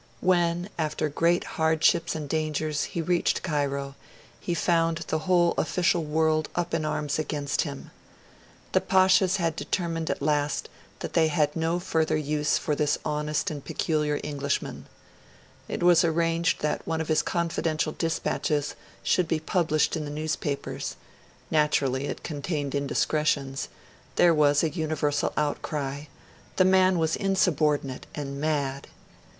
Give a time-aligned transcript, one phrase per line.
[0.19, 3.93] When, after great hardships and dangers, he reached Cairo,
[4.39, 7.91] he found the whole official world up in arms against him.
[8.71, 10.69] The Pashas had determined at last
[11.01, 14.87] that they had no further use for this honest and peculiar Englishman.
[15.67, 18.73] It was arranged that one of his confidential dispatches
[19.03, 20.95] should be published in the newspapers;
[21.51, 23.67] naturally, it contained indiscretions;
[24.15, 26.05] there was a universal outcry
[26.55, 28.87] the man was insubordinate, and mad.